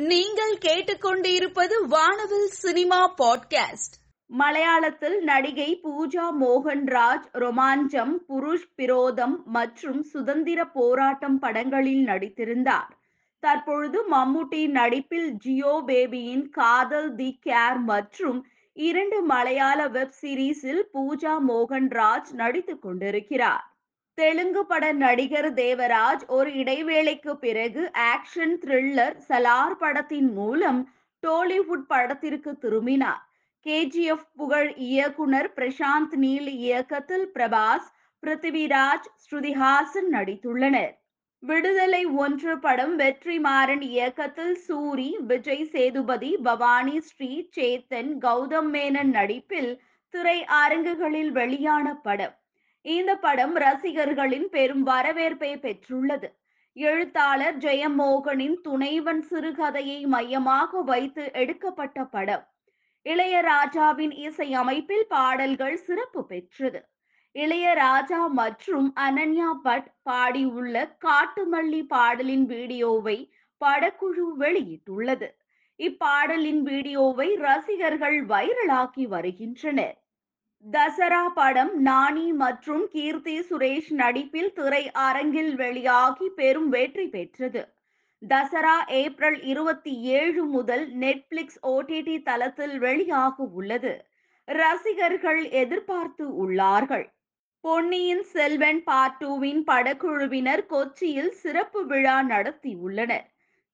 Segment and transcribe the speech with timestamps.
[0.00, 3.96] நீங்கள் கேட்டுக்கொண்டிருப்பது வானவில் சினிமா பாட்காஸ்ட்.
[4.38, 12.90] மலையாளத்தில் நடிகை பூஜா மோகன்ராஜ் ரொமாஞ்சம் புருஷ் பிரோதம் மற்றும் சுதந்திர போராட்டம் படங்களில் நடித்திருந்தார்.
[13.38, 22.32] தற்பொழுது மம்முட்டி நடிப்பில் ஜியோ பேபியின் காதல் தி கேர் மற்றும் இரண்டு மலையாள வெப் சீரிஸில் பூஜா மோகன்ராஜ்
[22.32, 23.79] நடித்துக் கொண்டிருக்கிறார்.
[24.18, 27.82] தெலுங்கு பட நடிகர் தேவராஜ் ஒரு இடைவேளைக்கு பிறகு
[28.12, 30.80] ஆக்ஷன் த்ரில்லர் சலார் படத்தின் மூலம்
[31.22, 33.22] டோலிவுட் படத்திற்கு திரும்பினார்.
[33.66, 37.88] கேஜிஎஃப் புகழ் இயக்குனர் பிரசாந்த் நீல் இயக்கத்தில் பிரபாஸ்
[38.22, 40.92] பிருத்திவிராஜ் ஸ்ருதிஹாசன் நடித்துள்ளனர்.
[41.42, 49.72] விடுதலை ஒன்று படம் வெற்றிமாறன் இயக்கத்தில் சூரி விஜய் சேதுபதி பவானி ஸ்ரீ சேத்தன் கௌதம் மேனன் நடிப்பில்
[50.14, 52.36] திரை அரங்குகளில் வெளியான படம்.
[52.82, 56.28] இந்த படம் ரசிகர்களின் பெரும் வரவேற்பை பெற்றுள்ளது.
[56.72, 62.46] எழுத்தாளர் ஜெயமோகனின் துணைவன் சிறுகதையை மையமாக வைத்து எடுக்கப்பட்ட படம்.
[63.04, 66.88] இளையராஜாவின் இசையமைப்பில் பாடல்கள் சிறப்பு பெற்றது.
[67.34, 75.28] இளையராஜா மற்றும் அனன்யா பட் பாடியுள்ள காட்டுமல்லி பாடலின் வீடியோவை படக்குழு வெளியிட்டுள்ளது.
[75.76, 79.99] இப்பாடலின் வீடியோவை ரசிகர்கள் வைரலாக்கி வருகின்றனர்.
[80.64, 87.62] தசரா படம் நானி மற்றும் கீர்த்தி சுரேஷ் நடிப்பில் திரை அரங்கில் வெளியாகி பெரும் வெற்றி பெற்றது.
[88.22, 94.06] தசரா ஏப்ரல் இருபத்தி ஏழு முதல் நெட்ஃபிளிக்ஸ் ஓடிடி தளத்தில் வெளியாக உள்ளது.
[94.44, 97.06] ரசிகர்கள் எதிர்பார்த்து உள்ளார்கள்.
[97.60, 103.26] பொன்னியின் செல்வன் பார்ட் டூவின் படக்குழுவினர் கொச்சியில் சிறப்பு விழா நடத்தியுள்ளனர்.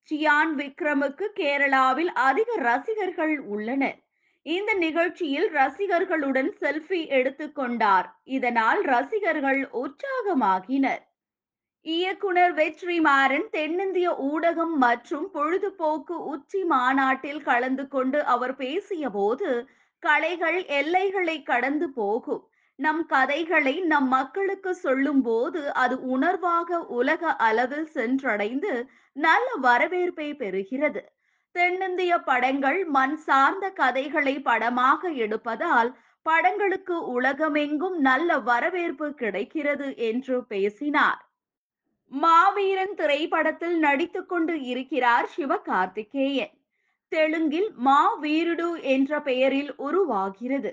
[0.09, 3.99] சியான் விக்ரமுக்கு கேரளாவில் அதிக ரசிகர்கள் உள்ளனர்.
[4.47, 11.03] இந்த நிகழ்ச்சியில் ரசிகர்களுடன் செல்ஃபி எடுத்துக்கொண்டார் இதனால் ரசிகர்கள் உற்சாகமாகினர்.
[11.87, 19.51] இயக்குனர் வெற்றிமாறன் தென்னிந்திய ஊடகம் மற்றும் பொழுதுபோக்கு உச்சி மாநாட்டில் கலந்து கொண்டு அவர் பேசிய போது
[20.03, 22.43] கலைகள் எல்லைகளை கடந்து போகும்.
[22.79, 28.73] நம் கதைகளை நம் மக்களுக்கு சொல்லும் போது அது உணர்வாக உலக அளவில் சென்றடைந்து
[29.17, 31.03] நல்ல வரவேற்பை பெறுகிறது.
[31.57, 35.91] தென்னிந்திய படங்கள் மண் சார்ந்த கதைகளை படமாக எடுப்பதால்
[36.27, 41.21] படங்களுக்கு உலகமெங்கும் நல்ல வரவேற்பு கிடைக்கிறது என்று பேசினார்.
[42.13, 46.55] மாவீரன் திரைப்படத்தில் நடித்துக் கொண்டு இருக்கிறார் சிவகார்த்திகேயன்.
[47.13, 50.73] தெலுங்கில் மா வீருடு என்ற பெயரில் உருவாகிறது.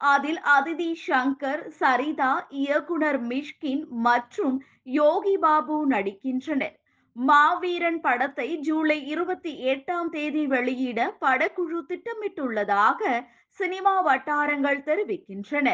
[0.00, 6.76] அதில் அதிதி சங்கர் சரிதா இயக்குனர் மிஷ்கின் மற்றும் யோகி பாபு நடிக்கின்றனர்.
[7.16, 15.68] மாவீரன் படத்தை ஜூலை இருபத்தி எட்டாம் தேதி வெளியிட படக்குழு திட்டமிட்டுள்ளதாக சினிமா வட்டாரங்கள் தெரிவிக்கின்றன.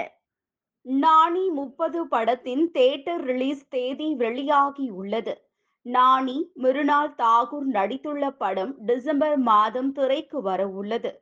[0.80, 5.34] நாணி முப்பது படத்தின் தேட்டர் ரிலீஸ் தேதி வெளியாகி உள்ளது.
[5.86, 11.12] நாணி மிருனால் தாகூர் நடித்துள்ள படம் டிசம்பர் மாதம் திரைக்கு வர உள்ளது.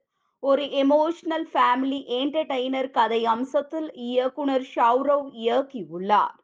[0.42, 6.37] ஒரு எமோஷனல் ஃபேமிலி என்டர்டைனர் கதை அம்சத்தில் இயக்குனர் ஷௌரவ் இயக்கியுள்ளார்.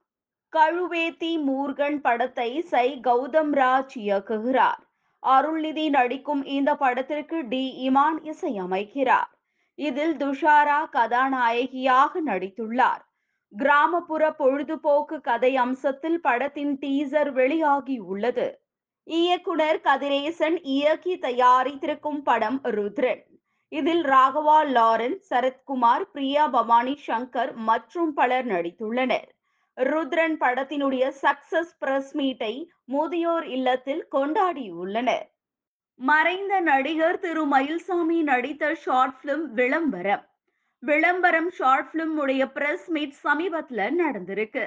[0.52, 4.82] கழுவேத்தி மூர்கன் படத்தை சை கௌதம் ராஜ் இயக்குகிறார்.
[5.22, 7.64] அருள்நிதி நடிக்கும் இந்த படத்திற்கு டி.
[7.88, 9.30] இமான் இசையமைக்கிறார்.
[9.78, 13.02] இதில் துஷாரா கதாநாயகியாக நடித்துள்ளார்.
[13.52, 18.48] கிராமப்புற பொழுதுபோக்கு கதை அம்சத்தில் படத்தின் டீசர் வெளியாகி உள்ளது
[19.06, 23.22] இயக்குனர் கதிரேசன் இயக்கி தயாரித்திருக்கும் படம் ருத்ரன்.
[23.72, 29.28] இதில் ராகவா லாரன் சரத்குமார் பிரியா பவானி சங்கர் மற்றும் பலர் நடித்துள்ளனர்.
[29.76, 35.26] ருத்ரன் படத்தினுடைய சக்சஸ் பிரஸ் மீட்டை முதியோர் இல்லத்தில் கொண்டாடியுள்ளனர்.
[35.94, 37.46] மறைந்த நடிகர் திரு.
[37.46, 40.24] மயில்சாமி நடித்த ஷார்ட் பிலிம் விளம்பரம்.
[40.78, 44.64] விளம்பரம் ஷார்ட் பிலிம் உடைய பிரஸ் மீட் சமீபத்துல நடந்திருக்கு.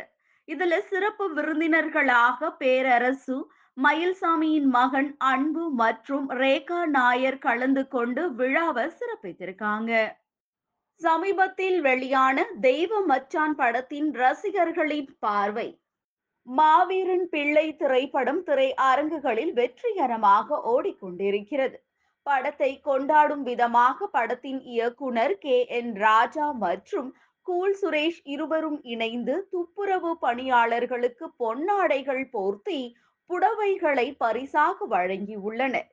[0.47, 3.52] இதுல சிறப்பு விருந்தினர்களாக பேரரசு
[3.84, 9.91] மயில்சாமியின் மகன் அன்பு மற்றும் ரேகா நாயர் கலந்து கொண்டு விழாவை சிறப்பித்திருக்காங்க.
[11.02, 15.68] சமீபத்தில் வெளியான தெய்வ மச்சான் படத்தின் ரசிகர்களின் பார்வை.
[16.48, 21.78] மாவீரன் பிள்ளை திரைப்படம் திரை அரங்குகளில் வெற்றிகரமாக ஓடிக்கொண்டிருக்கிறது.
[22.26, 25.58] படத்தை கொண்டாடும் விதமாக படத்தின் இயக்குனர் கே.
[25.70, 25.96] என்.
[25.96, 27.09] ராஜா மற்றும்
[27.47, 32.82] கூல் சுரேஷ் இருவரும் இணைந்து துப்புரவு பணியாளர்களுக்கு பொன்னாடைகள் போர்த்தி
[33.29, 35.90] புடவைகளை பரிசாக வழங்கியுள்ளனர்.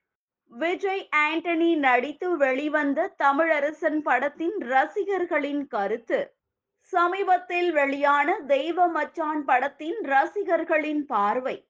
[0.48, 6.34] விஜய் ஆண்டனி நடித்து வெளிவந்த தமிழரசன் படத்தின் ரசிகர்களின் கருத்து.
[6.78, 11.69] சமீபத்தில் வெளியான தெய்வ மச்சான் படத்தின் ரசிகர்களின் பார்வை.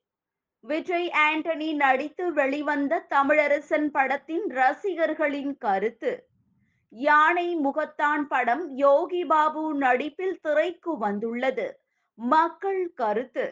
[0.60, 6.28] விஜய் ஆண்டனி நடித்து வெளிவந்த தமிழரசன் படத்தின் ரசிகர்களின் கருத்து.
[6.88, 11.80] யானை முகத்தான் படம் யோகி பாபு நடிப்பில் திரைக்கு வந்துள்ளது.
[12.14, 13.46] மக்கள் கருத்து.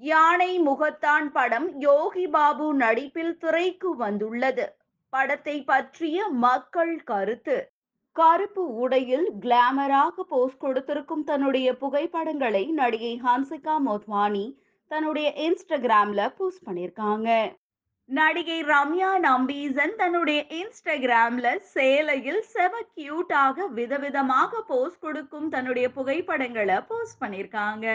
[0.00, 4.66] யானை முகத்தான் படம் யோகி பாபு நடிப்பில் திரைக்கு வந்துள்ளது.
[5.12, 7.56] படத்தை பற்றிய மக்கள் கருத்து.
[8.12, 14.46] கருப்பு உடையில் கிளாமராக போஸ் கொடுத்திருக்கும் தன்னுடைய புகைப்படங்களை நடிகை ஹான்சிகா மோத்வானி
[14.90, 17.56] தன்னுடைய இன்ஸ்டாகிராம்ல போஸ்ட் பண்ணியிருக்காங்க.
[18.10, 27.86] நடிகை ரம்யா நம்பீசன் தன்னுடைய இன்ஸ்டாகிராம்ல சேலையில் செவ கியூட்டாக விதவிதமாக போஸ்ட் கொடுக்கும் தன்னுடைய புகைப்படங்களை போஸ்ட் பண்ணியிருக்காங்க.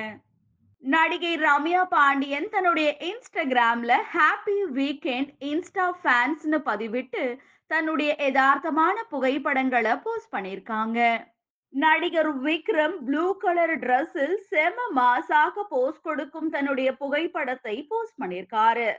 [0.83, 7.23] நடிகை ரம்யா பாண்டியன் தன்னுடைய இன்ஸ்டாகிராம்ல ஹாப்பி வீக்கெண்ட் இன்ஸ்டா ஃபேன்ஸ்னு பதிவிட்டு
[7.71, 10.99] தன்னுடைய யதார்த்தமான புகைப்படங்களை போஸ்ட் பண்ணியிருக்காங்க
[11.73, 18.89] நடிகர் விக்ரம் ப்ளூ கலர் டிரெஸ்ஸில் செம மாசாக போஸ்ட் கொடுக்கும் தன்னுடைய புகைப்படத்தை போஸ்ட் பண்ணியிருக்காரு